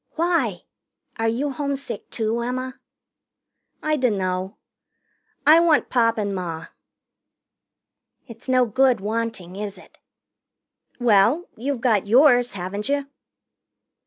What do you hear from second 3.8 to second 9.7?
"I dunno. I want Pop and Ma." "It's no good wanting,